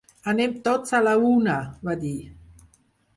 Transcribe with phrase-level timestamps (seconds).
[0.31, 1.57] Anem tots a la una!,
[1.91, 2.15] va dir.